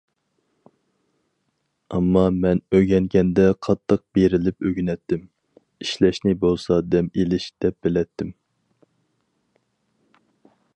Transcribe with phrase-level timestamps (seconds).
[1.97, 5.23] ئەمما مەن ئۆگەنگەندە قاتتىق بېرىلىپ ئۆگىنەتتىم،
[5.85, 8.35] ئىشلەشنى بولسا دەم ئېلىش، دەپ بىلەتتىم.